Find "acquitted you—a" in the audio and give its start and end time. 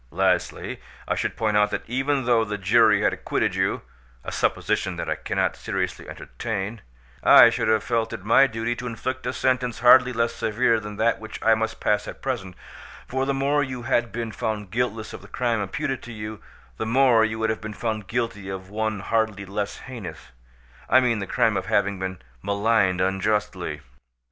3.13-4.31